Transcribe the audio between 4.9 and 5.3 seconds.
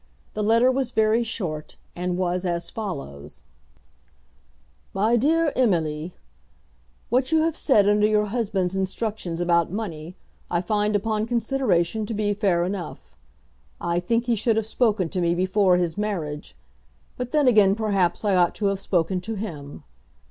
MY